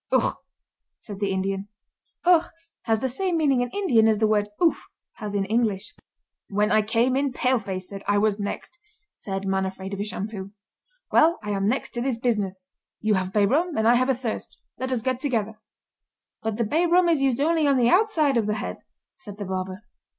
"Ugh!" 0.11 0.35
said 0.97 1.19
the 1.19 1.29
Indian. 1.31 1.67
"Ugh!" 2.23 2.45
has 2.85 3.01
the 3.01 3.07
same 3.07 3.37
meaning 3.37 3.61
in 3.61 3.69
Indian 3.69 4.07
as 4.07 4.17
the 4.17 4.25
word 4.25 4.49
"Oof!" 4.59 4.81
has 5.17 5.35
in 5.35 5.45
English. 5.45 5.93
"When 6.49 6.71
I 6.71 6.81
came 6.81 7.15
in 7.15 7.31
paleface 7.33 7.87
said 7.89 8.01
I 8.07 8.17
was 8.17 8.39
next," 8.39 8.79
said 9.15 9.45
Man 9.45 9.63
Afraid 9.63 9.93
Of 9.93 9.99
A 9.99 10.03
Shampoo. 10.03 10.53
"Well, 11.11 11.37
I 11.43 11.51
am 11.51 11.67
next 11.67 11.91
to 11.91 12.01
this 12.01 12.17
business. 12.17 12.69
You 12.99 13.13
have 13.13 13.31
bay 13.31 13.45
rum 13.45 13.77
and 13.77 13.87
I 13.87 13.93
have 13.93 14.09
a 14.09 14.15
thirst 14.15 14.59
let 14.79 14.91
us 14.91 15.03
get 15.03 15.19
together!" 15.19 15.61
"But 16.41 16.57
the 16.57 16.63
bay 16.63 16.87
rum 16.87 17.07
is 17.07 17.21
used 17.21 17.39
only 17.39 17.67
on 17.67 17.77
the 17.77 17.89
outside 17.89 18.37
of 18.37 18.47
the 18.47 18.55
head," 18.55 18.77
said 19.17 19.37
the 19.37 19.45
barber. 19.45 19.83